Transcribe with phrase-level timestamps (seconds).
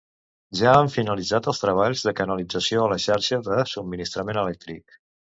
[0.59, 4.97] Ja han finalitzat els treballs de canalització a la xarxa de subministrament elèctric.